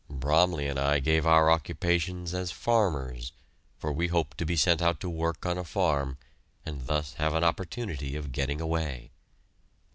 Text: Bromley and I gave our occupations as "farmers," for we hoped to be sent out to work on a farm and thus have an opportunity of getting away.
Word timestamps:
Bromley 0.09 0.65
and 0.65 0.79
I 0.79 0.97
gave 0.97 1.27
our 1.27 1.51
occupations 1.51 2.33
as 2.33 2.51
"farmers," 2.51 3.33
for 3.77 3.91
we 3.93 4.07
hoped 4.07 4.39
to 4.39 4.47
be 4.47 4.55
sent 4.55 4.81
out 4.81 4.99
to 5.01 5.09
work 5.11 5.45
on 5.45 5.59
a 5.59 5.63
farm 5.63 6.17
and 6.65 6.87
thus 6.87 7.13
have 7.21 7.35
an 7.35 7.43
opportunity 7.43 8.15
of 8.15 8.31
getting 8.31 8.59
away. 8.59 9.11